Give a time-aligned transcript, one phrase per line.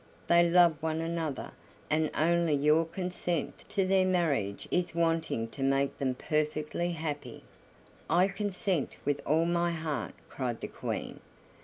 [0.25, 1.51] They love one another,
[1.87, 7.43] and only your consent to their marriage is wanting to make them perfectly happy."
[8.09, 11.19] "I consent with all my heart," cried the Queen.